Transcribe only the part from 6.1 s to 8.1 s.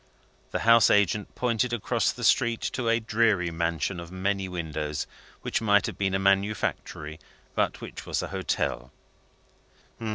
a manufactory, but which